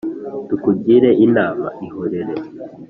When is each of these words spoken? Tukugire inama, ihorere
Tukugire 0.47 1.09
inama, 1.25 1.67
ihorere 1.85 2.35